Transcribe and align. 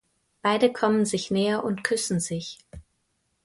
Beide 0.41 0.73
kommen 0.73 1.05
sich 1.05 1.29
näher 1.29 1.63
und 1.63 1.83
küssen 1.83 2.19
sich. 2.19 2.57